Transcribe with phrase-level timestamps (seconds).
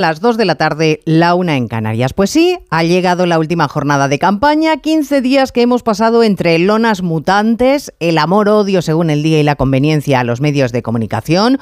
[0.00, 2.14] las 2 de la tarde, la una en Canarias.
[2.14, 6.58] Pues sí, ha llegado la última jornada de campaña, 15 días que hemos pasado entre
[6.58, 11.58] lonas mutantes, el amor-odio según el día y la conveniencia a los medios de comunicación,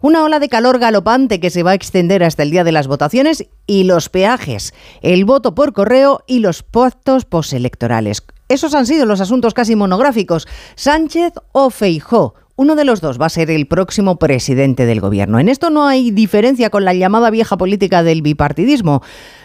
[0.00, 2.86] una ola de calor galopante que se va a extender hasta el día de las
[2.86, 4.72] votaciones y los peajes,
[5.02, 8.22] el voto por correo y los pactos postelectorales.
[8.48, 10.46] Esos han sido los asuntos casi monográficos.
[10.76, 12.34] Sánchez o Feijó.
[12.60, 15.40] Uno de los dos va a ser el próximo presidente del gobierno.
[15.40, 19.00] En esto no hay diferencia con la llamada vieja política del bipartidismo.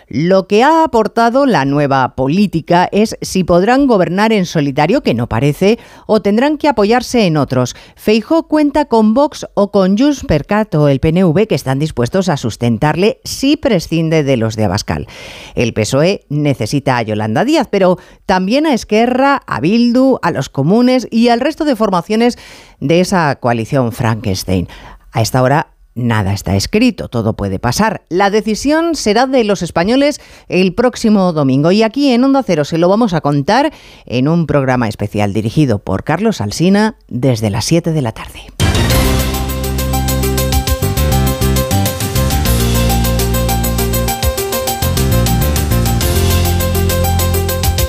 [0.08, 5.27] Lo que ha aportado la nueva política es si podrán gobernar en solitario, que no
[5.27, 7.76] parece, o tendrán que apoyarse en otros.
[7.96, 12.30] Feijó cuenta con Vox o con Junts per Cat o el PNV que están dispuestos
[12.30, 15.08] a sustentarle si prescinde de los de Abascal.
[15.55, 21.08] El PSOE necesita a Yolanda Díaz, pero también a Esquerra, a Bildu, a los comunes
[21.10, 22.38] y al resto de formaciones
[22.80, 24.68] de esa coalición Frankenstein.
[25.12, 28.04] A esta hora nada está escrito, todo puede pasar.
[28.09, 32.77] La decisión será de los españoles el próximo domingo y aquí en Onda Cero se
[32.77, 33.74] lo vamos a contar
[34.05, 38.41] en un programa especial dirigido por Carlos Alsina desde las 7 de la tarde.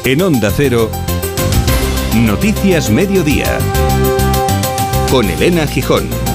[0.04, 0.88] En Onda Cero,
[2.14, 3.58] Noticias Mediodía,
[5.10, 6.25] con Elena Gijón.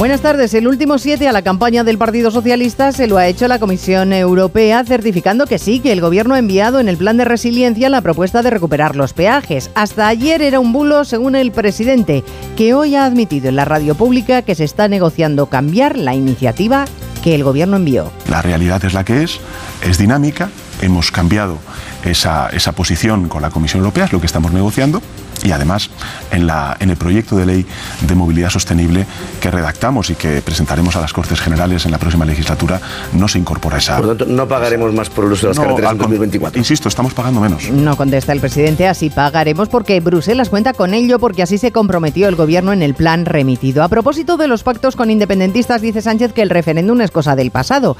[0.00, 0.54] Buenas tardes.
[0.54, 4.14] El último siete a la campaña del Partido Socialista se lo ha hecho la Comisión
[4.14, 8.00] Europea, certificando que sí, que el Gobierno ha enviado en el plan de resiliencia la
[8.00, 9.70] propuesta de recuperar los peajes.
[9.74, 12.24] Hasta ayer era un bulo, según el presidente,
[12.56, 16.86] que hoy ha admitido en la radio pública que se está negociando cambiar la iniciativa
[17.22, 18.10] que el Gobierno envió.
[18.30, 19.38] La realidad es la que es,
[19.82, 20.48] es dinámica,
[20.80, 21.58] hemos cambiado
[22.06, 25.02] esa, esa posición con la Comisión Europea, es lo que estamos negociando
[25.44, 25.90] y además
[26.30, 27.66] en, la, en el proyecto de ley
[28.02, 29.06] de movilidad sostenible
[29.40, 32.80] que redactamos y que presentaremos a las Cortes Generales en la próxima legislatura
[33.12, 33.96] no se incorpora esa.
[33.96, 35.98] Por lo tanto, no pagaremos más por el uso de las No, carreteras al en
[35.98, 36.58] con- 2024.
[36.58, 37.70] Insisto, estamos pagando menos.
[37.70, 42.28] No contesta el presidente, así pagaremos porque Bruselas cuenta con ello porque así se comprometió
[42.28, 43.82] el gobierno en el plan remitido.
[43.82, 47.50] A propósito de los pactos con independentistas, dice Sánchez que el referéndum es cosa del
[47.50, 47.96] pasado.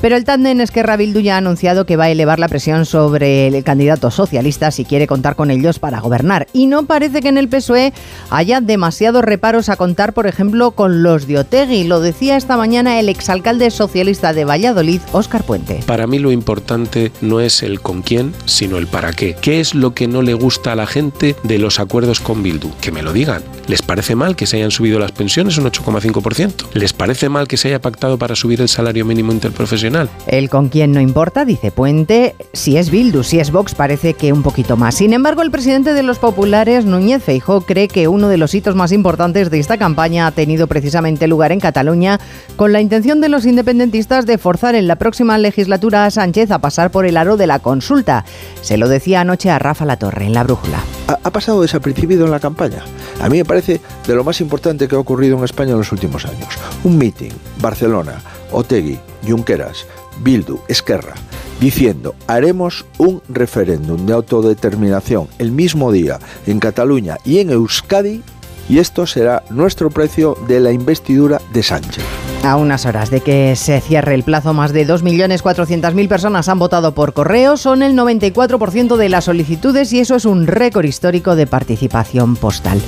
[0.00, 3.48] Pero el tándem Esquerra Bildu ya ha anunciado que va a elevar la presión sobre
[3.48, 6.46] el candidato socialista si quiere contar con ellos para gobernar.
[6.52, 7.92] Y no parece que en el PSOE
[8.30, 11.84] haya demasiados reparos a contar, por ejemplo, con los de Otegui.
[11.84, 15.80] Lo decía esta mañana el exalcalde socialista de Valladolid, Óscar Puente.
[15.86, 19.36] Para mí lo importante no es el con quién, sino el para qué.
[19.40, 22.70] ¿Qué es lo que no le gusta a la gente de los acuerdos con Bildu?
[22.80, 23.42] Que me lo digan.
[23.68, 26.68] ¿Les parece mal que se hayan subido las pensiones un 8,5%?
[26.74, 29.81] ¿Les parece mal que se haya pactado para subir el salario mínimo interprofesional?
[30.26, 34.32] El con quién no importa, dice Puente, si es Bildu, si es Vox, parece que
[34.32, 34.94] un poquito más.
[34.94, 38.76] Sin embargo, el presidente de los populares, Núñez Feijó, cree que uno de los hitos
[38.76, 42.20] más importantes de esta campaña ha tenido precisamente lugar en Cataluña,
[42.56, 46.60] con la intención de los independentistas de forzar en la próxima legislatura a Sánchez a
[46.60, 48.24] pasar por el aro de la consulta.
[48.60, 50.78] Se lo decía anoche a Rafa Latorre en La Brújula.
[51.08, 52.84] ha, ha pasado desapercibido en la campaña.
[53.20, 55.92] A mí me parece de lo más importante que ha ocurrido en España en los
[55.92, 56.48] últimos años.
[56.84, 58.20] Un meeting, Barcelona,
[58.52, 59.86] Otegui, Junqueras,
[60.22, 61.14] Bildu, Esquerra,
[61.60, 68.22] diciendo haremos un referéndum de autodeterminación el mismo día en Cataluña y en Euskadi
[68.68, 72.04] y esto será nuestro precio de la investidura de Sánchez.
[72.44, 76.92] A unas horas de que se cierre el plazo, más de 2.400.000 personas han votado
[76.92, 81.46] por correo, son el 94% de las solicitudes y eso es un récord histórico de
[81.46, 82.80] participación postal.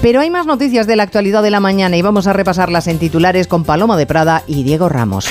[0.00, 2.98] Pero hay más noticias de la actualidad de la mañana y vamos a repasarlas en
[2.98, 5.28] titulares con Paloma de Prada y Diego Ramos.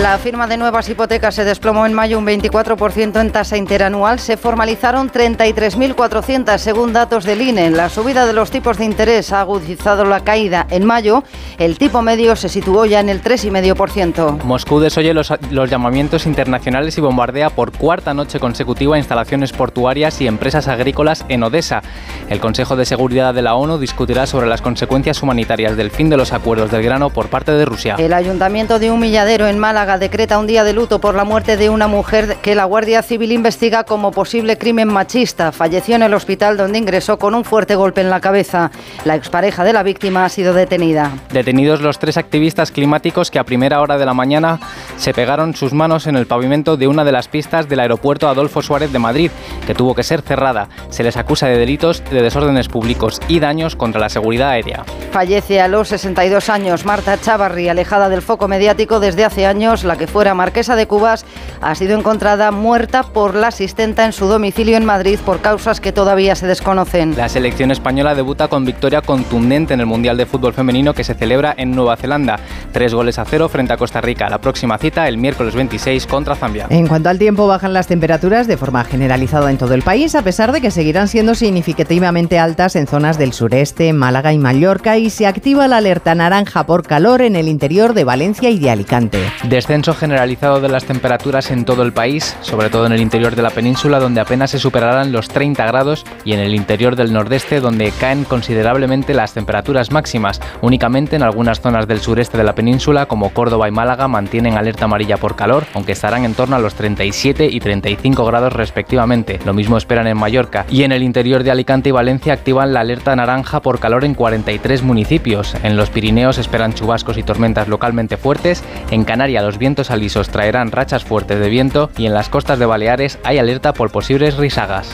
[0.00, 4.18] La firma de nuevas hipotecas se desplomó en mayo un 24% en tasa interanual.
[4.18, 7.70] Se formalizaron 33.400 según datos del INE.
[7.70, 10.66] La subida de los tipos de interés ha agudizado la caída.
[10.70, 11.24] En mayo,
[11.58, 14.42] el tipo medio se situó ya en el 3,5%.
[14.42, 20.26] Moscú desoye los, los llamamientos internacionales y bombardea por cuarta noche consecutiva instalaciones portuarias y
[20.26, 21.82] empresas agrícolas en Odessa.
[22.30, 26.16] El Consejo de Seguridad de la ONU discutirá sobre las consecuencias humanitarias del fin de
[26.16, 27.96] los acuerdos del grano por parte de Rusia.
[27.98, 31.68] El ayuntamiento de Humilladero en Málaga decreta un día de luto por la muerte de
[31.68, 35.50] una mujer que la Guardia Civil investiga como posible crimen machista.
[35.50, 38.70] Falleció en el hospital donde ingresó con un fuerte golpe en la cabeza.
[39.04, 41.10] La expareja de la víctima ha sido detenida.
[41.32, 44.60] Detenidos los tres activistas climáticos que a primera hora de la mañana
[44.96, 48.62] se pegaron sus manos en el pavimento de una de las pistas del aeropuerto Adolfo
[48.62, 49.32] Suárez de Madrid,
[49.66, 50.68] que tuvo que ser cerrada.
[50.90, 54.84] Se les acusa de delitos de desórdenes públicos y daños contra la seguridad aérea.
[55.10, 59.96] Fallece a los 62 años Marta Chavarri, alejada del foco mediático desde hace años, la
[59.96, 61.24] que fuera marquesa de Cubas,
[61.62, 65.92] ha sido encontrada muerta por la asistenta en su domicilio en Madrid por causas que
[65.92, 67.16] todavía se desconocen.
[67.16, 71.14] La selección española debuta con victoria contundente en el Mundial de Fútbol Femenino que se
[71.14, 72.38] celebra en Nueva Zelanda.
[72.72, 74.28] Tres goles a cero frente a Costa Rica.
[74.28, 76.66] La próxima cita el miércoles 26 contra Zambia.
[76.68, 80.22] En cuanto al tiempo, bajan las temperaturas de forma generalizada en todo el país, a
[80.22, 85.10] pesar de que seguirán siendo significativamente altas en zonas del sureste, Málaga y Mallorca, y
[85.10, 89.18] se activa la alerta naranja por calor en el interior de Valencia y de Alicante.
[89.62, 93.42] Descenso generalizado de las temperaturas en todo el país, sobre todo en el interior de
[93.42, 97.60] la península, donde apenas se superarán los 30 grados, y en el interior del nordeste,
[97.60, 100.40] donde caen considerablemente las temperaturas máximas.
[100.62, 104.86] Únicamente en algunas zonas del sureste de la península, como Córdoba y Málaga, mantienen alerta
[104.86, 109.38] amarilla por calor, aunque estarán en torno a los 37 y 35 grados respectivamente.
[109.44, 110.66] Lo mismo esperan en Mallorca.
[110.70, 114.14] Y en el interior de Alicante y Valencia activan la alerta naranja por calor en
[114.14, 115.54] 43 municipios.
[115.62, 118.64] En los Pirineos esperan chubascos y tormentas localmente fuertes.
[118.90, 122.66] En Canarias los vientos alisos traerán rachas fuertes de viento y en las costas de
[122.66, 124.88] Baleares hay alerta por posibles risagas.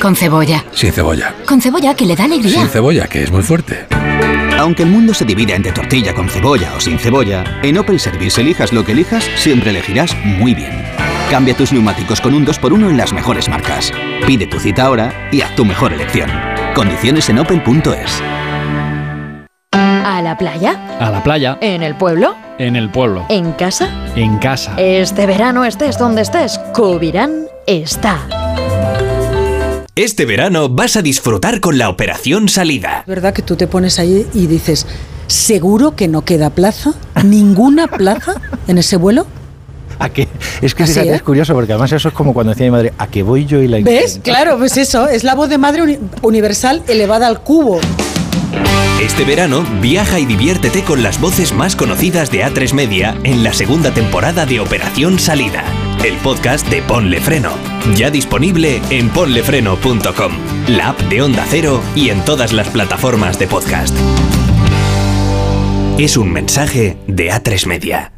[0.00, 0.64] Con cebolla.
[0.72, 1.34] Sin cebolla.
[1.44, 2.60] Con cebolla que le da alegría.
[2.60, 3.86] Sin cebolla, que es muy fuerte.
[4.56, 8.40] Aunque el mundo se divida entre tortilla con cebolla o sin cebolla, en Opel Service
[8.40, 10.97] elijas lo que elijas, siempre elegirás muy bien.
[11.30, 13.92] Cambia tus neumáticos con un 2x1 en las mejores marcas.
[14.26, 16.30] Pide tu cita ahora y haz tu mejor elección.
[16.74, 18.22] Condiciones en opel.es.
[19.72, 20.96] ¿A la playa?
[20.98, 21.58] A la playa.
[21.60, 22.34] ¿En el pueblo?
[22.58, 23.26] En el pueblo.
[23.28, 23.90] ¿En casa?
[24.16, 24.74] En casa.
[24.78, 28.26] Este verano estés donde estés, Covirán está.
[29.96, 33.04] Este verano vas a disfrutar con la operación salida.
[33.06, 34.86] ¿Verdad que tú te pones ahí y dices,
[35.26, 36.94] ¿seguro que no queda plaza?
[37.22, 39.26] ¿Ninguna plaza en ese vuelo?
[40.04, 40.28] ¿A qué?
[40.62, 41.14] Es que Así, fíjate, ¿eh?
[41.16, 43.60] es curioso porque además eso es como cuando decía mi madre, ¿a qué voy yo
[43.60, 44.20] y la ¿Ves?
[44.22, 47.80] Claro, pues eso, es la voz de madre uni- universal elevada al cubo.
[49.02, 53.52] Este verano viaja y diviértete con las voces más conocidas de A3 Media en la
[53.52, 55.62] segunda temporada de Operación Salida,
[56.04, 57.52] el podcast de Ponle Freno.
[57.96, 60.32] Ya disponible en ponlefreno.com,
[60.68, 63.94] la app de Onda Cero y en todas las plataformas de podcast.
[65.98, 68.17] Es un mensaje de A3 Media.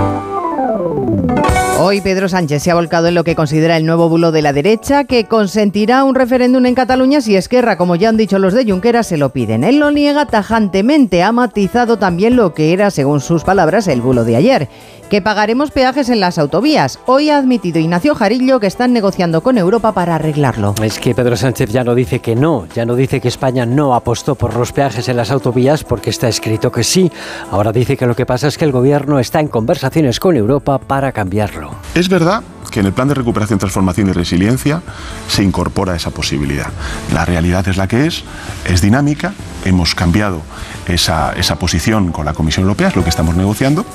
[1.83, 4.53] Hoy Pedro Sánchez se ha volcado en lo que considera el nuevo bulo de la
[4.53, 8.65] derecha, que consentirá un referéndum en Cataluña si Esquerra, como ya han dicho los de
[8.65, 9.63] Junqueras, se lo piden.
[9.63, 14.25] Él lo niega tajantemente, ha matizado también lo que era, según sus palabras, el bulo
[14.25, 14.69] de ayer,
[15.09, 16.99] que pagaremos peajes en las autovías.
[17.07, 20.75] Hoy ha admitido Ignacio Jarillo que están negociando con Europa para arreglarlo.
[20.83, 23.95] Es que Pedro Sánchez ya no dice que no, ya no dice que España no
[23.95, 27.11] apostó por los peajes en las autovías porque está escrito que sí.
[27.49, 30.77] Ahora dice que lo que pasa es que el gobierno está en conversaciones con Europa
[30.77, 31.70] para cambiarlo.
[31.95, 34.81] Es verdad que en el plan de recuperación, transformación y resiliencia
[35.27, 36.67] se incorpora esa posibilidad.
[37.13, 38.23] La realidad es la que es,
[38.65, 39.33] es dinámica,
[39.65, 40.41] hemos cambiado
[40.87, 43.85] esa, esa posición con la Comisión Europea, es lo que estamos negociando.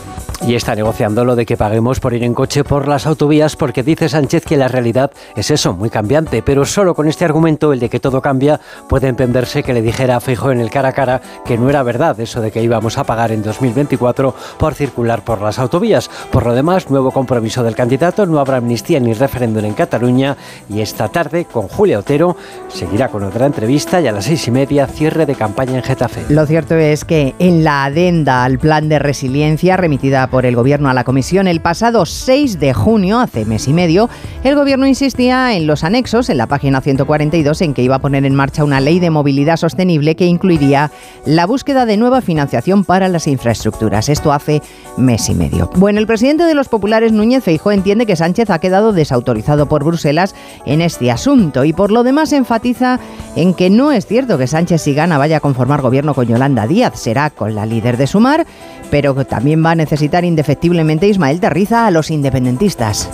[0.44, 3.82] Y está negociando lo de que paguemos por ir en coche por las autovías porque
[3.82, 6.42] dice Sánchez que la realidad es eso, muy cambiante.
[6.42, 10.16] Pero solo con este argumento, el de que todo cambia, puede entenderse que le dijera
[10.16, 12.98] a Feijóo en el cara a cara que no era verdad eso de que íbamos
[12.98, 16.10] a pagar en 2024 por circular por las autovías.
[16.30, 20.36] Por lo demás, nuevo compromiso del candidato, no habrá amnistía ni referéndum en Cataluña
[20.68, 22.36] y esta tarde con Julia Otero
[22.68, 26.24] seguirá con otra entrevista y a las seis y media cierre de campaña en Getafe.
[26.28, 30.88] Lo cierto es que en la adenda al plan de resiliencia remitida por el Gobierno
[30.88, 34.08] a la Comisión el pasado 6 de junio, hace mes y medio,
[34.44, 38.24] el Gobierno insistía en los anexos, en la página 142, en que iba a poner
[38.24, 40.90] en marcha una ley de movilidad sostenible que incluiría
[41.24, 44.08] la búsqueda de nueva financiación para las infraestructuras.
[44.08, 44.62] Esto hace
[44.96, 45.70] mes y medio.
[45.76, 49.84] Bueno, el presidente de los populares, Núñez Feijó, entiende que Sánchez ha quedado desautorizado por
[49.84, 52.98] Bruselas en este asunto y por lo demás enfatiza
[53.34, 56.66] en que no es cierto que Sánchez si gana vaya a conformar gobierno con Yolanda
[56.66, 58.46] Díaz, será con la líder de Sumar,
[58.90, 63.08] pero también va a necesitar indefectiblemente Ismael Terriza a los independentistas.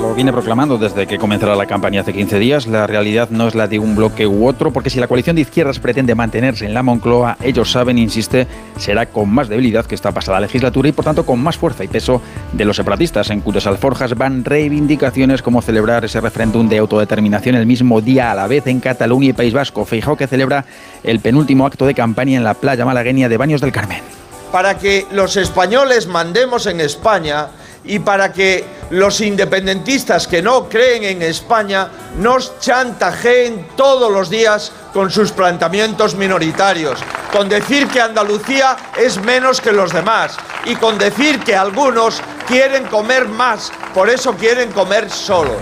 [0.00, 2.66] lo viene proclamando desde que comenzara la campaña hace 15 días.
[2.66, 5.42] La realidad no es la de un bloque u otro, porque si la coalición de
[5.42, 8.46] izquierdas pretende mantenerse en la Moncloa, ellos saben, insiste,
[8.78, 11.88] será con más debilidad que esta pasada legislatura y por tanto con más fuerza y
[11.88, 12.22] peso
[12.52, 17.66] de los separatistas, en cuyas alforjas van reivindicaciones como celebrar ese referéndum de autodeterminación el
[17.66, 19.84] mismo día a la vez en Cataluña y País Vasco.
[19.84, 20.64] Feijó que celebra
[21.02, 24.21] el penúltimo acto de campaña en la playa malagueña de Baños del Carmen.
[24.52, 27.48] Para que los españoles mandemos en España
[27.84, 34.70] y para que los independentistas que no creen en España nos chantajeen todos los días
[34.92, 37.00] con sus planteamientos minoritarios,
[37.32, 42.84] con decir que Andalucía es menos que los demás y con decir que algunos quieren
[42.84, 45.56] comer más, por eso quieren comer solos.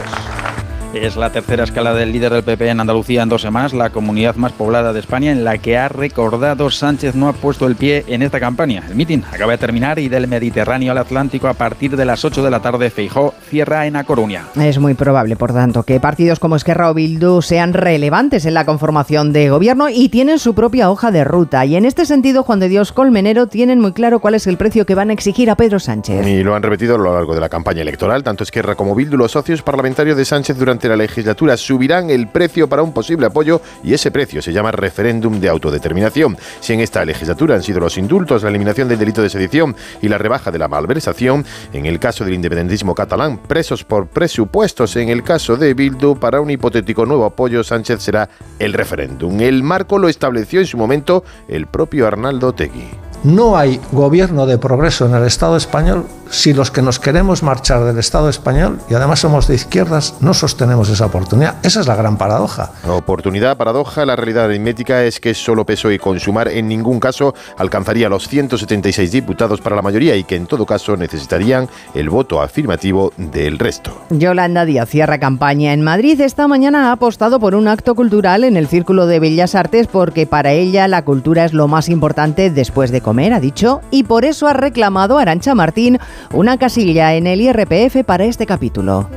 [0.93, 4.35] Es la tercera escala del líder del PP en Andalucía en dos semanas, la comunidad
[4.35, 8.05] más poblada de España, en la que ha recordado Sánchez no ha puesto el pie
[8.09, 8.83] en esta campaña.
[8.89, 12.43] El mitin acaba de terminar y del Mediterráneo al Atlántico a partir de las 8
[12.43, 14.47] de la tarde Feijó cierra en A Coruña.
[14.57, 18.67] Es muy probable, por tanto, que partidos como Esquerra o Bildu sean relevantes en la
[18.67, 21.65] conformación de gobierno y tienen su propia hoja de ruta.
[21.67, 24.87] Y en este sentido, Juan de Dios Colmenero tienen muy claro cuál es el precio
[24.87, 26.27] que van a exigir a Pedro Sánchez.
[26.27, 29.17] Y lo han repetido a lo largo de la campaña electoral, tanto Esquerra como Bildu,
[29.17, 33.61] los socios parlamentarios de Sánchez durante la legislatura subirán el precio para un posible apoyo
[33.83, 36.37] y ese precio se llama referéndum de autodeterminación.
[36.61, 40.09] Si en esta legislatura han sido los indultos, la eliminación del delito de sedición y
[40.09, 45.09] la rebaja de la malversación, en el caso del independentismo catalán, presos por presupuestos, en
[45.09, 49.41] el caso de Bildu, para un hipotético nuevo apoyo, Sánchez será el referéndum.
[49.41, 53.10] El marco lo estableció en su momento el propio Arnaldo Tegui.
[53.23, 57.85] No hay gobierno de progreso en el Estado español si los que nos queremos marchar
[57.85, 61.57] del Estado español y además somos de izquierdas no sostenemos esa oportunidad.
[61.65, 62.71] Esa es la gran paradoja.
[62.89, 68.09] Oportunidad, paradoja, la realidad aritmética es que solo PSOE y Consumar en ningún caso alcanzaría
[68.09, 73.13] los 176 diputados para la mayoría y que en todo caso necesitarían el voto afirmativo
[73.17, 73.93] del resto.
[74.11, 76.21] Yolanda Díaz cierra campaña en Madrid.
[76.21, 80.27] Esta mañana ha apostado por un acto cultural en el Círculo de Bellas Artes porque
[80.27, 84.47] para ella la cultura es lo más importante después de ha dicho, y por eso
[84.47, 85.99] ha reclamado a Arancha Martín
[86.33, 89.09] una casilla en el IRPF para este capítulo.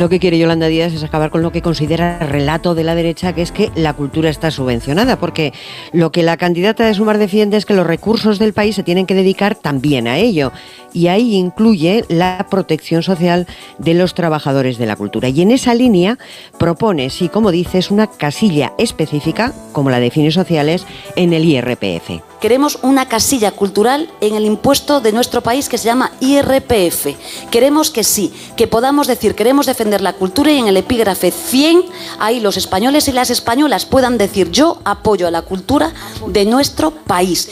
[0.00, 2.94] Lo que quiere Yolanda Díaz es acabar con lo que considera el relato de la
[2.94, 5.52] derecha, que es que la cultura está subvencionada, porque
[5.92, 9.04] lo que la candidata de Sumar defiende es que los recursos del país se tienen
[9.04, 10.52] que dedicar también a ello.
[10.94, 13.46] Y ahí incluye la protección social
[13.76, 15.28] de los trabajadores de la cultura.
[15.28, 16.16] Y en esa línea
[16.58, 22.29] propone, sí, como dices, una casilla específica, como la de fines sociales, en el IRPF.
[22.40, 27.08] Queremos una casilla cultural en el impuesto de nuestro país que se llama IRPF.
[27.50, 31.84] Queremos que sí, que podamos decir, queremos defender la cultura y en el epígrafe 100,
[32.18, 35.92] ahí los españoles y las españolas puedan decir, yo apoyo a la cultura
[36.28, 37.50] de nuestro país.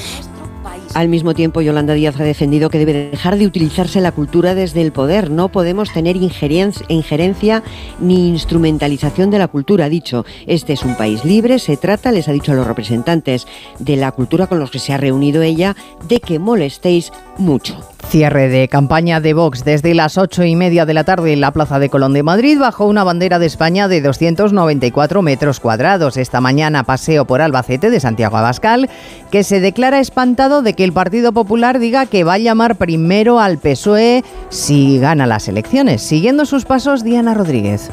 [0.94, 4.82] Al mismo tiempo, Yolanda Díaz ha defendido que debe dejar de utilizarse la cultura desde
[4.82, 5.30] el poder.
[5.30, 7.62] No podemos tener injerencia,
[8.00, 9.84] ni instrumentalización de la cultura.
[9.84, 13.46] Ha dicho, este es un país libre, se trata, les ha dicho a los representantes
[13.78, 15.76] de la cultura con los que se ha reunido ella,
[16.08, 17.76] de que molestéis mucho.
[18.06, 21.50] Cierre de campaña de Vox desde las ocho y media de la tarde en la
[21.50, 26.16] Plaza de Colón de Madrid bajo una bandera de España de 294 metros cuadrados.
[26.16, 28.88] Esta mañana paseo por Albacete de Santiago Abascal,
[29.30, 33.40] que se declara espantado de que el Partido Popular diga que va a llamar primero
[33.40, 36.00] al PSOE si gana las elecciones.
[36.00, 37.90] Siguiendo sus pasos, Diana Rodríguez.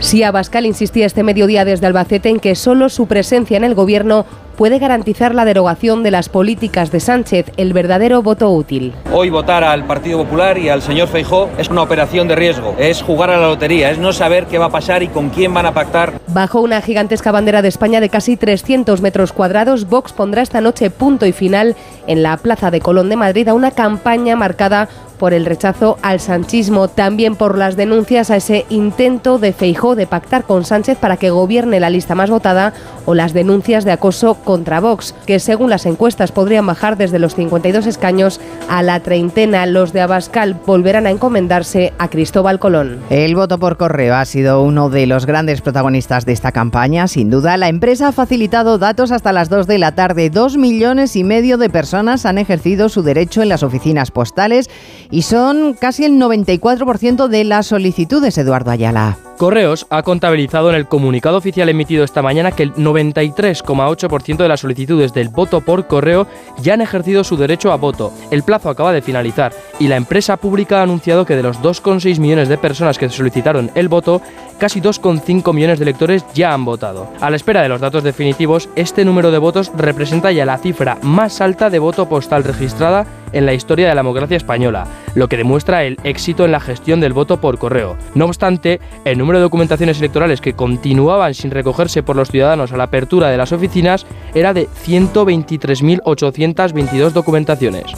[0.00, 4.26] Sí, Abascal insistía este mediodía desde Albacete en que solo su presencia en el gobierno
[4.56, 8.94] puede garantizar la derogación de las políticas de Sánchez, el verdadero voto útil.
[9.12, 13.02] Hoy votar al Partido Popular y al señor Feijó es una operación de riesgo, es
[13.02, 15.66] jugar a la lotería, es no saber qué va a pasar y con quién van
[15.66, 16.14] a pactar.
[16.28, 20.90] Bajo una gigantesca bandera de España de casi 300 metros cuadrados, Vox pondrá esta noche
[20.90, 25.34] punto y final en la Plaza de Colón de Madrid a una campaña marcada por
[25.34, 30.44] el rechazo al sanchismo, también por las denuncias a ese intento de Feijó de pactar
[30.44, 32.72] con Sánchez para que gobierne la lista más votada
[33.06, 37.34] o las denuncias de acoso contra Vox, que según las encuestas podrían bajar desde los
[37.34, 39.66] 52 escaños a la treintena.
[39.66, 43.00] Los de Abascal volverán a encomendarse a Cristóbal Colón.
[43.10, 47.08] El voto por correo ha sido uno de los grandes protagonistas de esta campaña.
[47.08, 50.30] Sin duda, la empresa ha facilitado datos hasta las 2 de la tarde.
[50.30, 54.70] Dos millones y medio de personas han ejercido su derecho en las oficinas postales
[55.14, 59.16] y son casi el 94% de las solicitudes, Eduardo Ayala.
[59.38, 64.60] Correos ha contabilizado en el comunicado oficial emitido esta mañana que el 93,8% de las
[64.60, 66.26] solicitudes del voto por correo
[66.60, 68.12] ya han ejercido su derecho a voto.
[68.32, 72.18] El plazo acaba de finalizar y la empresa pública ha anunciado que de los 2,6
[72.18, 74.20] millones de personas que solicitaron el voto,
[74.58, 77.08] casi 2,5 millones de electores ya han votado.
[77.20, 80.98] A la espera de los datos definitivos, este número de votos representa ya la cifra
[81.02, 85.36] más alta de voto postal registrada en la historia de la democracia española, lo que
[85.36, 87.96] demuestra el éxito en la gestión del voto por correo.
[88.14, 92.76] No obstante, el número de documentaciones electorales que continuaban sin recogerse por los ciudadanos a
[92.76, 97.92] la apertura de las oficinas era de 123.822 documentaciones.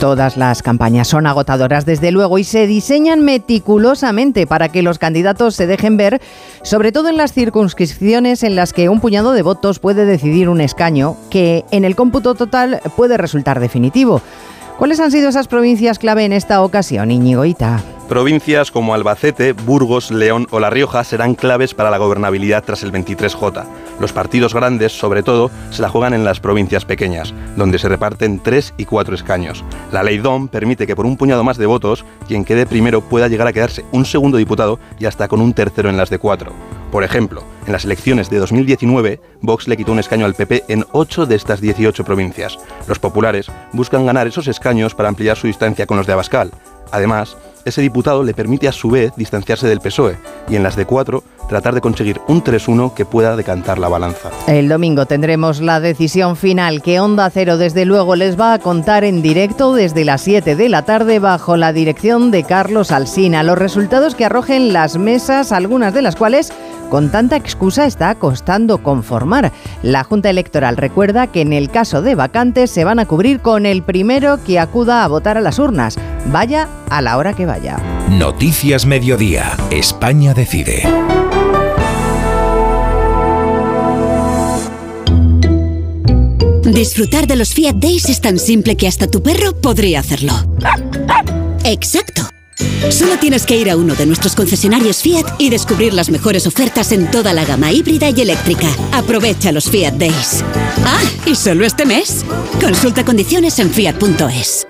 [0.00, 5.54] Todas las campañas son agotadoras, desde luego, y se diseñan meticulosamente para que los candidatos
[5.54, 6.22] se dejen ver,
[6.62, 10.62] sobre todo en las circunscripciones en las que un puñado de votos puede decidir un
[10.62, 14.22] escaño, que en el cómputo total puede resultar definitivo.
[14.80, 17.82] ¿Cuáles han sido esas provincias clave en esta ocasión, Íñigo Ita?
[18.10, 22.90] Provincias como Albacete, Burgos, León o La Rioja serán claves para la gobernabilidad tras el
[22.90, 23.64] 23J.
[24.00, 28.40] Los partidos grandes, sobre todo, se la juegan en las provincias pequeñas, donde se reparten
[28.40, 29.62] tres y cuatro escaños.
[29.92, 33.28] La ley DOM permite que por un puñado más de votos, quien quede primero pueda
[33.28, 36.52] llegar a quedarse un segundo diputado y hasta con un tercero en las de cuatro.
[36.90, 40.84] Por ejemplo, en las elecciones de 2019, Vox le quitó un escaño al PP en
[40.90, 42.58] 8 de estas 18 provincias.
[42.88, 46.50] Los populares buscan ganar esos escaños para ampliar su distancia con los de Abascal.
[46.90, 50.16] Además, ese diputado le permite a su vez distanciarse del PSOE
[50.48, 54.30] y en las de 4 tratar de conseguir un 3-1 que pueda decantar la balanza.
[54.46, 59.02] El domingo tendremos la decisión final que Onda Cero desde luego les va a contar
[59.02, 63.42] en directo desde las 7 de la tarde bajo la dirección de Carlos Alsina.
[63.42, 66.52] Los resultados que arrojen las mesas, algunas de las cuales
[66.88, 69.52] con tanta excusa está costando conformar.
[69.82, 73.64] La Junta Electoral recuerda que en el caso de vacantes se van a cubrir con
[73.64, 77.78] el primero que acuda a votar a las urnas, vaya a la hora que vaya.
[78.10, 79.56] Noticias Mediodía.
[79.72, 80.84] España decide.
[86.62, 90.32] Disfrutar de los Fiat Days es tan simple que hasta tu perro podría hacerlo.
[91.64, 92.22] Exacto.
[92.90, 96.92] Solo tienes que ir a uno de nuestros concesionarios Fiat y descubrir las mejores ofertas
[96.92, 98.68] en toda la gama híbrida y eléctrica.
[98.92, 100.44] Aprovecha los Fiat Days.
[100.84, 102.24] Ah, y solo este mes.
[102.60, 104.69] Consulta condiciones en fiat.es.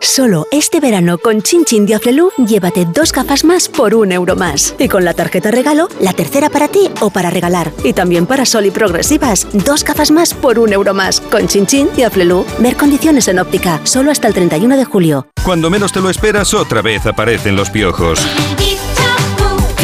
[0.00, 4.36] Solo este verano con Chin Chin de Aflelu, llévate dos gafas más por un euro
[4.36, 4.74] más.
[4.78, 7.72] Y con la tarjeta regalo, la tercera para ti o para regalar.
[7.82, 11.20] Y también para Sol y Progresivas, dos gafas más por un euro más.
[11.20, 15.28] Con Chin Chin de Aflelu, ver condiciones en óptica, solo hasta el 31 de julio.
[15.42, 18.20] Cuando menos te lo esperas, otra vez aparecen los piojos.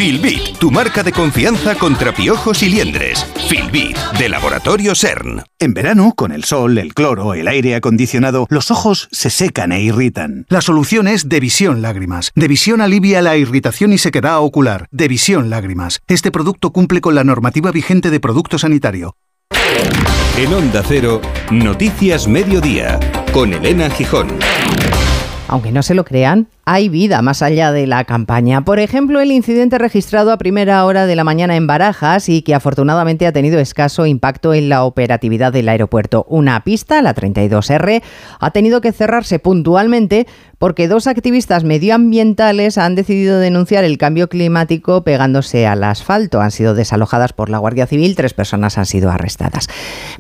[0.03, 3.25] Filbit, tu marca de confianza contra piojos y liendres.
[3.49, 5.45] Filbit, de Laboratorio CERN.
[5.61, 9.81] En verano, con el sol, el cloro, el aire acondicionado, los ojos se secan e
[9.81, 10.45] irritan.
[10.49, 12.33] La solución es Devisión Lágrimas.
[12.35, 14.89] Devisión alivia la irritación y sequedad ocular.
[14.91, 16.01] Devisión Lágrimas.
[16.09, 19.15] Este producto cumple con la normativa vigente de producto sanitario.
[20.37, 21.21] En Onda Cero,
[21.53, 22.99] Noticias Mediodía,
[23.33, 24.27] con Elena Gijón.
[25.47, 28.65] Aunque no se lo crean, hay vida más allá de la campaña.
[28.65, 32.55] Por ejemplo, el incidente registrado a primera hora de la mañana en Barajas y que
[32.55, 36.25] afortunadamente ha tenido escaso impacto en la operatividad del aeropuerto.
[36.29, 38.03] Una pista, la 32R,
[38.39, 40.27] ha tenido que cerrarse puntualmente
[40.59, 46.41] porque dos activistas medioambientales han decidido denunciar el cambio climático pegándose al asfalto.
[46.41, 49.67] Han sido desalojadas por la Guardia Civil, tres personas han sido arrestadas.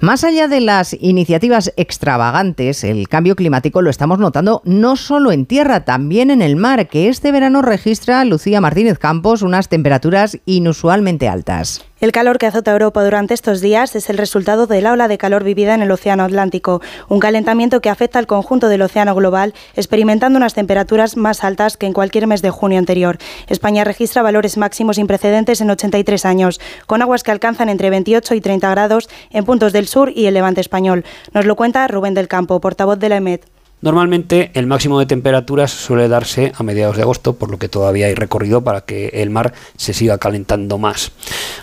[0.00, 5.46] Más allá de las iniciativas extravagantes, el cambio climático lo estamos notando no solo en
[5.46, 11.28] tierra, también en el mar, que este verano registra Lucía Martínez Campos unas temperaturas inusualmente
[11.28, 11.84] altas.
[12.00, 15.18] El calor que azota Europa durante estos días es el resultado de la ola de
[15.18, 19.54] calor vivida en el Océano Atlántico, un calentamiento que afecta al conjunto del océano global,
[19.76, 23.18] experimentando unas temperaturas más altas que en cualquier mes de junio anterior.
[23.46, 28.34] España registra valores máximos sin precedentes en 83 años, con aguas que alcanzan entre 28
[28.34, 31.04] y 30 grados en puntos del sur y el levante español.
[31.32, 33.51] Nos lo cuenta Rubén del Campo, portavoz de la EMET.
[33.82, 38.06] Normalmente el máximo de temperaturas suele darse a mediados de agosto, por lo que todavía
[38.06, 41.10] hay recorrido para que el mar se siga calentando más.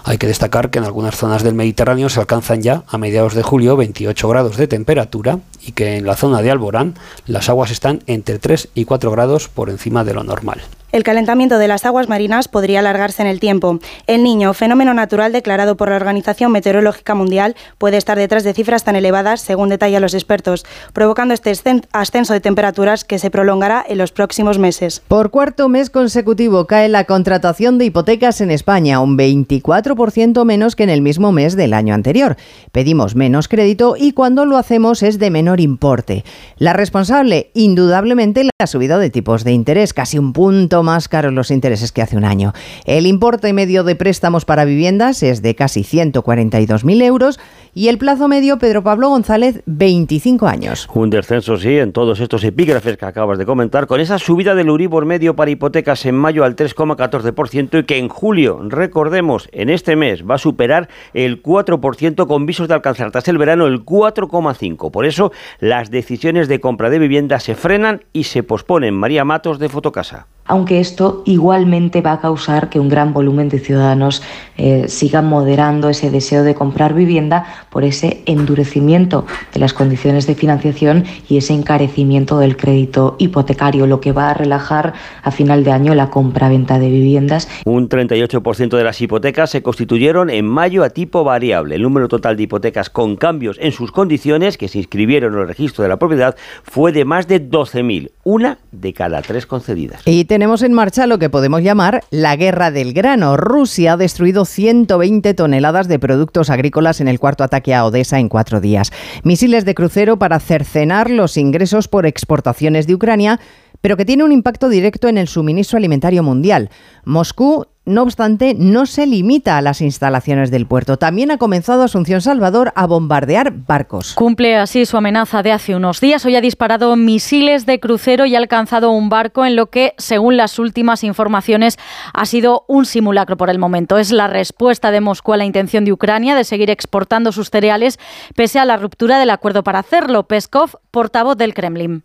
[0.03, 3.43] Hay que destacar que en algunas zonas del Mediterráneo se alcanzan ya a mediados de
[3.43, 8.03] julio 28 grados de temperatura y que en la zona de Alborán las aguas están
[8.05, 10.62] entre 3 y 4 grados por encima de lo normal.
[10.91, 13.78] El calentamiento de las aguas marinas podría alargarse en el tiempo.
[14.08, 18.84] El niño, fenómeno natural declarado por la Organización Meteorológica Mundial, puede estar detrás de cifras
[18.84, 21.54] tan elevadas, según detallan los expertos, provocando este
[21.91, 25.04] ascenso de temperaturas que se prolongará en los próximos meses.
[25.08, 30.84] Por cuarto mes consecutivo cae la contratación de hipotecas en España, un 24% menos que
[30.84, 32.36] en el mismo mes del año anterior.
[32.71, 36.23] Pedimos menos crédito y cuando lo hacemos es de menor importe.
[36.58, 41.34] La responsable, indudablemente, la subida de tipos de interés, casi un punto poquito más caros
[41.34, 42.54] los intereses que hace un año.
[42.86, 47.39] El importe medio de préstamos para viviendas es de casi 142.000 euros
[47.74, 50.88] y el plazo medio, Pedro Pablo González, 25 años.
[50.94, 54.70] Un descenso, sí, en todos estos epígrafes que acabas de comentar, con esa subida del
[54.70, 59.96] Uribor medio para hipotecas en mayo al 3,14% y que en julio, recordemos, en este
[59.96, 64.92] mes va a superar el 4% con visos de alcanzar tras el verano el 4,5%.
[64.92, 68.96] Por eso, las decisiones de compra de vivienda se frenan y se posponen.
[68.96, 73.59] María Matos de Fotocasa aunque esto igualmente va a causar que un gran volumen de
[73.59, 74.23] ciudadanos
[74.57, 80.33] eh, sigan moderando ese deseo de comprar vivienda por ese endurecimiento de las condiciones de
[80.33, 85.71] financiación y ese encarecimiento del crédito hipotecario, lo que va a relajar a final de
[85.71, 87.47] año la compra-venta de viviendas.
[87.65, 91.75] Un 38% de las hipotecas se constituyeron en mayo a tipo variable.
[91.75, 95.47] El número total de hipotecas con cambios en sus condiciones que se inscribieron en el
[95.47, 100.01] registro de la propiedad fue de más de 12.000, una de cada tres concedidas.
[100.05, 103.36] Y tenemos en marcha lo que podemos llamar la guerra del grano.
[103.36, 108.30] Rusia ha destruido 120 toneladas de productos agrícolas en el cuarto ataque a Odessa en
[108.30, 108.93] cuatro días.
[109.23, 113.38] Misiles de crucero para cercenar los ingresos por exportaciones de Ucrania
[113.82, 116.69] pero que tiene un impacto directo en el suministro alimentario mundial.
[117.06, 120.97] Moscú no obstante, no se limita a las instalaciones del puerto.
[120.97, 124.13] También ha comenzado Asunción Salvador a bombardear barcos.
[124.13, 126.25] Cumple así su amenaza de hace unos días.
[126.25, 130.38] Hoy ha disparado misiles de crucero y ha alcanzado un barco en lo que, según
[130.38, 131.78] las últimas informaciones,
[132.13, 133.97] ha sido un simulacro por el momento.
[133.97, 137.99] Es la respuesta de Moscú a la intención de Ucrania de seguir exportando sus cereales
[138.36, 140.28] pese a la ruptura del acuerdo para hacerlo.
[140.28, 142.04] Peskov, portavoz del Kremlin.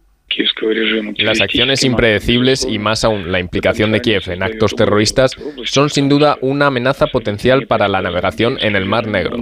[1.19, 5.33] Las acciones impredecibles y más aún la implicación de Kiev en actos terroristas
[5.65, 9.37] son sin duda una amenaza potencial para la navegación en el Mar Negro.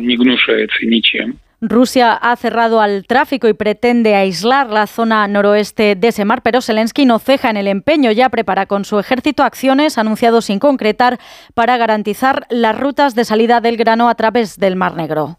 [1.64, 6.60] Rusia ha cerrado al tráfico y pretende aislar la zona noroeste de ese mar, pero
[6.60, 8.10] Zelensky no ceja en el empeño.
[8.10, 11.20] Ya prepara con su ejército acciones anunciados sin concretar
[11.54, 15.38] para garantizar las rutas de salida del grano a través del Mar Negro.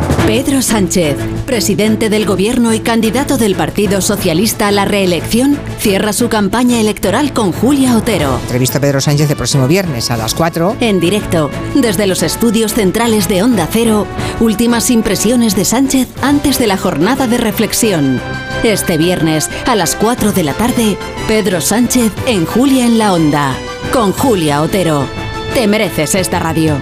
[0.25, 6.29] Pedro Sánchez, presidente del Gobierno y candidato del Partido Socialista a la reelección, cierra su
[6.29, 8.39] campaña electoral con Julia Otero.
[8.43, 10.77] Entrevista a Pedro Sánchez el próximo viernes a las 4.
[10.79, 14.07] En directo, desde los estudios centrales de Onda Cero,
[14.39, 18.21] últimas impresiones de Sánchez antes de la jornada de reflexión.
[18.63, 23.55] Este viernes, a las 4 de la tarde, Pedro Sánchez en Julia en la Onda.
[23.91, 25.05] Con Julia Otero.
[25.53, 26.77] Te mereces esta radio.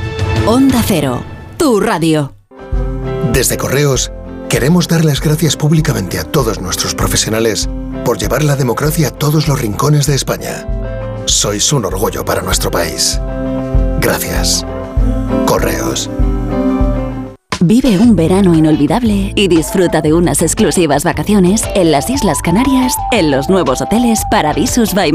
[0.45, 1.23] Onda Cero,
[1.57, 2.38] tu radio.
[3.39, 4.11] Desde Correos,
[4.49, 7.69] queremos dar las gracias públicamente a todos nuestros profesionales
[8.03, 10.67] por llevar la democracia a todos los rincones de España.
[11.23, 13.17] Sois un orgullo para nuestro país.
[14.01, 14.65] Gracias.
[15.45, 16.09] Correos.
[17.61, 23.31] Vive un verano inolvidable y disfruta de unas exclusivas vacaciones en las Islas Canarias en
[23.31, 25.09] los nuevos hoteles Paradisus by.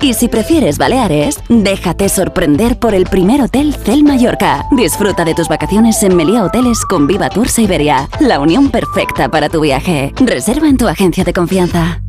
[0.00, 4.66] Y si prefieres Baleares, déjate sorprender por el primer hotel Cel Mallorca.
[4.70, 9.48] Disfruta de tus vacaciones en Meliá Hoteles con Viva Tour Siberia, la unión perfecta para
[9.48, 10.12] tu viaje.
[10.20, 12.02] Reserva en tu agencia de confianza.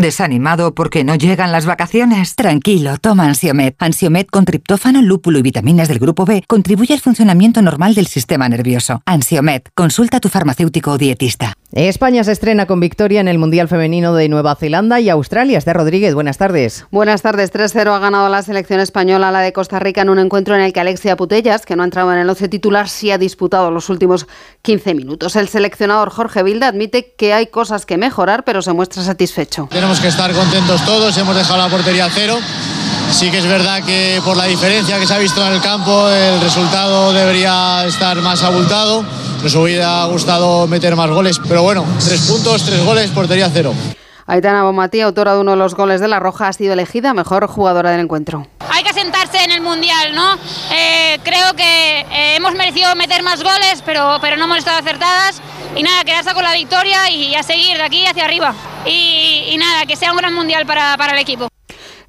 [0.00, 2.34] ¿Desanimado porque no llegan las vacaciones?
[2.34, 3.76] Tranquilo, toma Ansiomet.
[3.78, 8.48] Ansiomet con triptófano, lúpulo y vitaminas del grupo B contribuye al funcionamiento normal del sistema
[8.48, 9.02] nervioso.
[9.06, 11.54] Ansiomet, consulta a tu farmacéutico o dietista.
[11.70, 15.58] España se estrena con victoria en el Mundial Femenino de Nueva Zelanda y Australia.
[15.58, 16.86] Esther Rodríguez, buenas tardes.
[16.90, 17.52] Buenas tardes.
[17.52, 20.60] 3-0 ha ganado la selección española a la de Costa Rica en un encuentro en
[20.60, 23.70] el que Alexia Putellas, que no ha entrado en el 11 titular, sí ha disputado
[23.70, 24.26] los últimos
[24.62, 25.36] 15 minutos.
[25.36, 29.68] El seleccionador Jorge Vilda admite que hay cosas que mejorar, pero se muestra satisfecho.
[29.74, 32.38] Tenemos que estar contentos todos, hemos dejado la portería a cero.
[33.10, 36.08] Sí que es verdad que por la diferencia que se ha visto en el campo,
[36.08, 39.04] el resultado debería estar más abultado.
[39.42, 43.74] Nos hubiera gustado meter más goles, pero bueno, tres puntos, tres goles, portería cero.
[44.26, 47.46] Aitana Bomatí, autora de uno de los goles de La Roja, ha sido elegida mejor
[47.48, 48.46] jugadora del encuentro.
[48.70, 50.38] Hay que sentarse en el Mundial, ¿no?
[50.72, 55.42] Eh, creo que eh, hemos merecido meter más goles, pero, pero no hemos estado acertadas.
[55.76, 58.54] Y nada, quedarse con la victoria y a seguir de aquí hacia arriba.
[58.86, 61.48] Y, nada, que sea un gran Mundial para, para el equipo.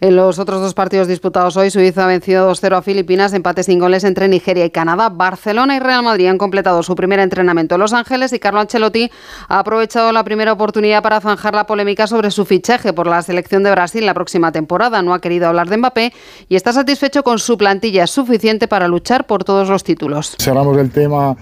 [0.05, 3.79] En los otros dos partidos disputados hoy, Suiza ha vencido 2-0 a Filipinas, empates sin
[3.79, 5.09] goles entre Nigeria y Canadá.
[5.09, 9.09] Barcelona y Real Madrid han completado su primer entrenamiento en Los Ángeles y Carlo Ancelotti
[9.47, 13.63] ha aprovechado la primera oportunidad para zanjar la polémica sobre su fichaje por la selección
[13.63, 15.01] de Brasil la próxima temporada.
[15.01, 16.13] No ha querido hablar de Mbappé
[16.49, 20.35] y está satisfecho con su plantilla suficiente para luchar por todos los títulos.
[20.37, 21.35] Cerramos el tema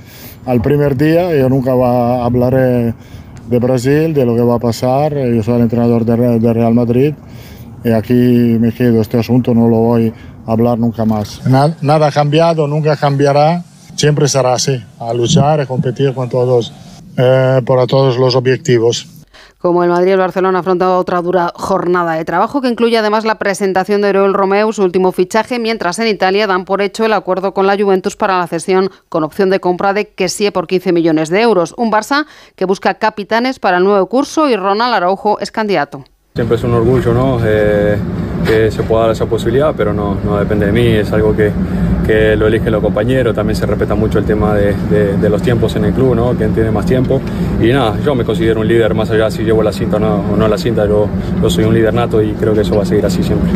[0.46, 4.60] al primer día, yo nunca va a hablar de Brasil, de lo que va a
[4.60, 5.14] pasar.
[5.14, 7.14] Yo soy el entrenador de, Real Madrid
[7.84, 9.02] y aquí me quedo.
[9.02, 10.14] Este asunto no lo voy
[10.46, 11.46] a hablar nunca más.
[11.46, 13.64] Nada, nada ha cambiado, nunca cambiará.
[13.96, 16.74] Siempre será así, a luchar, a competir con todos,
[17.18, 19.08] eh, para todos los objetivos
[19.64, 23.24] como el Madrid y el Barcelona afrontado otra dura jornada de trabajo que incluye además
[23.24, 27.14] la presentación de Oriol Romeu, su último fichaje, mientras en Italia dan por hecho el
[27.14, 30.92] acuerdo con la Juventus para la cesión con opción de compra de Kessie por 15
[30.92, 31.74] millones de euros.
[31.78, 32.26] Un Barça
[32.58, 36.04] que busca capitanes para el nuevo curso y Ronald Araujo es candidato.
[36.36, 37.38] Siempre es un orgullo ¿no?
[37.46, 37.96] Eh,
[38.44, 41.52] que se pueda dar esa posibilidad, pero no, no depende de mí, es algo que,
[42.08, 44.74] que lo eligen los compañeros, también se respeta mucho el tema de,
[45.16, 46.32] de, los tiempos en el club, ¿no?
[46.32, 47.22] quien tiene más tiempo.
[47.62, 50.36] Y nada, yo me considero un líder, más allá si llevo la cinta o no,
[50.36, 51.08] no la cinta, yo,
[51.40, 53.52] yo soy un líder nato y creo que eso va a seguir así siempre.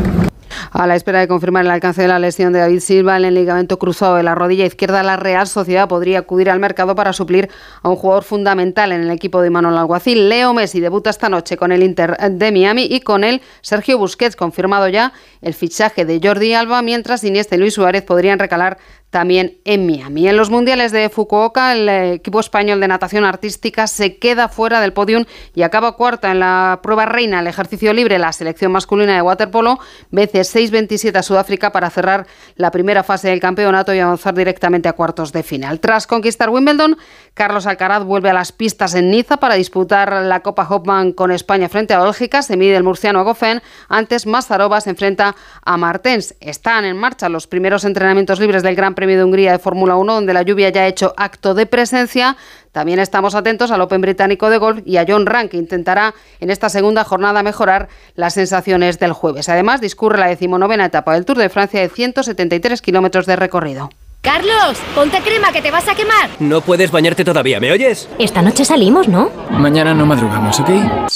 [0.78, 3.34] A la espera de confirmar el alcance de la lesión de David Silva en el
[3.34, 7.50] ligamento cruzado de la rodilla izquierda, la Real Sociedad podría acudir al mercado para suplir
[7.82, 10.30] a un jugador fundamental en el equipo de Manuel Alguacil.
[10.30, 14.36] Leo Messi debuta esta noche con el Inter de Miami y con él Sergio Busquets,
[14.36, 18.78] confirmado ya el fichaje de Jordi Alba, mientras Iniesta y Luis Suárez podrían recalar
[19.10, 20.28] también en Miami.
[20.28, 24.94] En los mundiales de Fukuoka, el equipo español de natación artística se queda fuera del
[24.94, 25.24] podium
[25.56, 28.20] y acaba cuarta en la prueba reina, el ejercicio libre.
[28.20, 29.80] La selección masculina de waterpolo
[30.12, 34.94] vence 6-27 a Sudáfrica para cerrar la primera fase del campeonato y avanzar directamente a
[34.94, 35.80] cuartos de final.
[35.80, 36.98] Tras conquistar Wimbledon,
[37.34, 41.70] Carlos Alcaraz vuelve a las pistas en Niza para disputar la Copa Hopman con España
[41.70, 42.42] frente a Bélgica.
[42.42, 43.62] Se mide el murciano Gofen.
[43.88, 46.36] Antes, Mazarova se enfrenta a Martens.
[46.42, 50.12] Están en marcha los primeros entrenamientos libres del Gran Premio de Hungría de Fórmula 1,
[50.12, 52.36] donde la lluvia ya ha hecho acto de presencia.
[52.72, 56.50] También estamos atentos al Open británico de golf y a John Rank, que intentará en
[56.50, 59.50] esta segunda jornada mejorar las sensaciones del jueves.
[59.50, 63.92] Además, discurre la decimonovena etapa del Tour de Francia de 173 kilómetros de recorrido.
[64.28, 66.30] Carlos, ponte crema que te vas a quemar.
[66.42, 68.10] No puedes bañarte todavía, ¿me oyes?
[68.20, 69.32] Esta noche salimos, ¿no?
[69.52, 70.70] Mañana no madrugamos, ¿ok?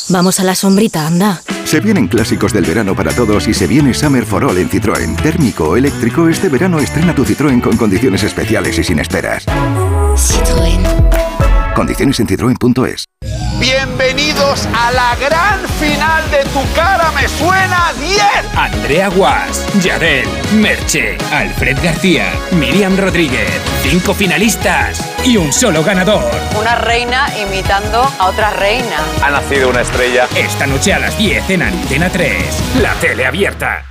[0.08, 1.41] Vamos a la sombrita, anda.
[1.65, 5.21] Se vienen clásicos del verano para todos y se viene Summer for All en Citroën.
[5.21, 9.45] Térmico o eléctrico, este verano estrena tu Citroën con condiciones especiales y sin esperas.
[10.15, 11.00] Citroën.
[11.81, 13.05] Condiciones en citroen.es.
[13.59, 18.21] Bienvenidos a la gran final de Tu cara me suena 10.
[18.55, 23.49] Andrea Guas, Yadel, Merche, Alfred García, Miriam Rodríguez.
[23.81, 26.29] Cinco finalistas y un solo ganador.
[26.59, 28.97] Una reina imitando a otra reina.
[29.23, 30.27] Ha nacido una estrella.
[30.35, 32.75] Esta noche a las 10 en Antena 3.
[32.79, 33.90] La tele abierta.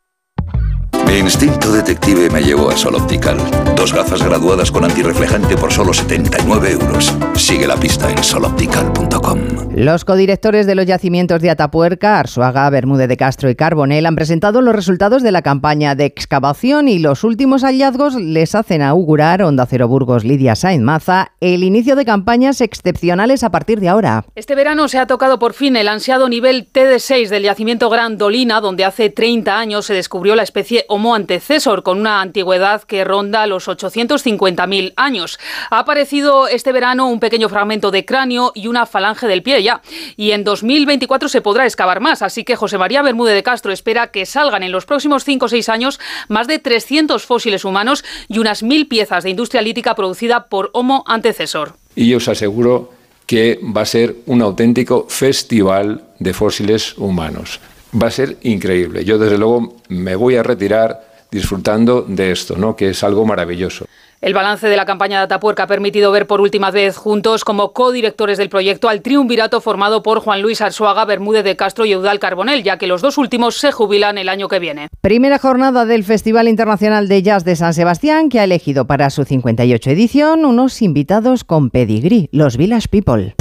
[1.11, 3.35] Mi instinto detective me llevó a Sol Optical.
[3.75, 7.13] Dos gafas graduadas con antirreflejante por solo 79 euros.
[7.35, 9.39] Sigue la pista en soloptical.com.
[9.75, 14.61] Los codirectores de los yacimientos de Atapuerca, Arsuaga, Bermúdez de Castro y Carbonel han presentado
[14.61, 19.65] los resultados de la campaña de excavación y los últimos hallazgos les hacen augurar, Onda
[19.65, 24.23] Cero Burgos, Lidia Sainz Maza, el inicio de campañas excepcionales a partir de ahora.
[24.35, 28.85] Este verano se ha tocado por fin el ansiado nivel TD6 del yacimiento Grandolina, donde
[28.85, 33.67] hace 30 años se descubrió la especie Homo antecesor, con una antigüedad que ronda los
[33.67, 35.39] 850.000 años.
[35.69, 39.81] Ha aparecido este verano un pequeño fragmento de cráneo y una falange del pie ya.
[40.15, 44.11] Y en 2024 se podrá excavar más, así que José María Bermúdez de Castro espera
[44.11, 48.39] que salgan en los próximos 5 o 6 años más de 300 fósiles humanos y
[48.39, 51.73] unas 1.000 piezas de industria lítica producida por Homo antecesor.
[51.95, 52.91] Y os aseguro
[53.25, 57.59] que va a ser un auténtico festival de fósiles humanos
[57.99, 59.03] va a ser increíble.
[59.05, 62.75] Yo desde luego me voy a retirar disfrutando de esto, ¿no?
[62.75, 63.85] que es algo maravilloso.
[64.19, 67.73] El balance de la campaña de Atapuerca ha permitido ver por última vez juntos como
[67.73, 72.19] codirectores del proyecto al triunvirato formado por Juan Luis Arzuaga, Bermúdez de Castro y Eudal
[72.19, 74.89] Carbonel, ya que los dos últimos se jubilan el año que viene.
[75.01, 79.23] Primera jornada del Festival Internacional de Jazz de San Sebastián, que ha elegido para su
[79.23, 83.35] 58 edición unos invitados con pedigrí, los Village People.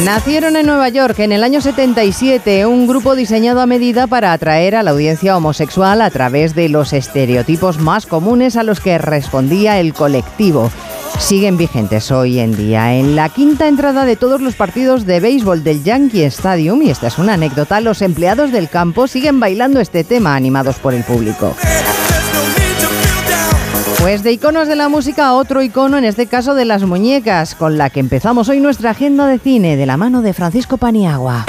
[0.00, 4.74] Nacieron en Nueva York en el año 77 un grupo diseñado a medida para atraer
[4.74, 9.78] a la audiencia homosexual a través de los estereotipos más comunes a los que respondía
[9.78, 10.70] el colectivo.
[11.18, 12.94] Siguen vigentes hoy en día.
[12.94, 17.08] En la quinta entrada de todos los partidos de béisbol del Yankee Stadium, y esta
[17.08, 21.54] es una anécdota, los empleados del campo siguen bailando este tema animados por el público.
[24.02, 27.78] Pues de iconos de la música otro icono, en este caso de las muñecas, con
[27.78, 31.46] la que empezamos hoy nuestra agenda de cine de la mano de Francisco Paniagua.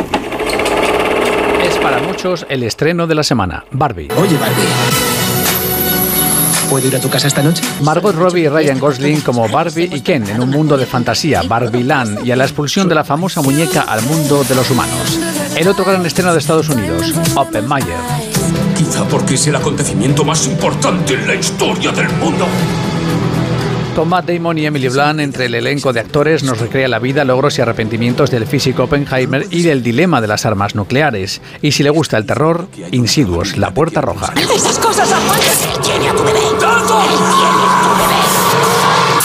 [1.63, 4.07] Es para muchos el estreno de la semana, Barbie.
[4.17, 4.67] Oye, Barbie.
[6.69, 7.63] ¿Puedo ir a tu casa esta noche?
[7.81, 11.83] Margot Robbie y Ryan Gosling como Barbie y Ken en un mundo de fantasía, Barbie
[11.83, 15.19] Land, y a la expulsión de la famosa muñeca al mundo de los humanos.
[15.57, 18.22] El otro gran estreno de Estados Unidos, Oppenheimer.
[18.83, 22.45] Quizá porque es el acontecimiento más importante en la historia del mundo.
[24.05, 27.57] Matt Damon y Emily Blunt entre el elenco de actores nos recrea la vida, logros
[27.57, 31.41] y arrepentimientos del físico Oppenheimer y del dilema de las armas nucleares.
[31.61, 34.33] Y si le gusta el terror, Insidious, La Puerta Roja.
[34.35, 35.81] ¡Esas cosas a tu bebé!
[35.81, 36.39] Tiene a tu bebé!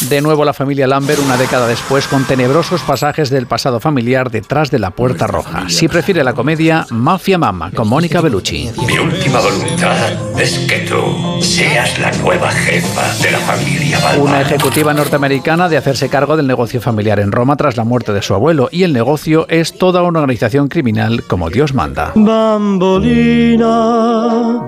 [0.03, 4.71] De nuevo la familia Lambert una década después con tenebrosos pasajes del pasado familiar detrás
[4.71, 5.69] de la puerta roja.
[5.69, 8.71] Si prefiere la comedia, Mafia Mama con Mónica Bellucci.
[8.87, 14.23] Mi última voluntad es que tú seas la nueva jefa de la familia Balma.
[14.23, 18.23] Una ejecutiva norteamericana de hacerse cargo del negocio familiar en Roma tras la muerte de
[18.23, 22.13] su abuelo y el negocio es toda una organización criminal como Dios manda.
[22.15, 23.67] Bambolina.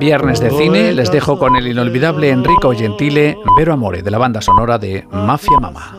[0.00, 4.40] Viernes de cine, les dejo con el inolvidable Enrico Gentile, Vero Amore de la banda
[4.40, 5.94] sonora de Mafia Mama.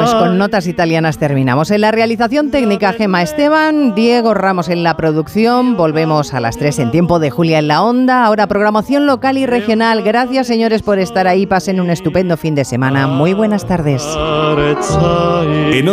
[0.00, 1.70] Pues con notas italianas terminamos.
[1.70, 5.76] En la realización técnica Gema Esteban, Diego Ramos en la producción.
[5.76, 8.24] Volvemos a las 3 en tiempo de Julia en la Onda.
[8.24, 10.02] Ahora programación local y regional.
[10.02, 11.46] Gracias señores por estar ahí.
[11.46, 13.06] Pasen un estupendo fin de semana.
[13.06, 14.02] Muy buenas tardes.
[15.72, 15.88] En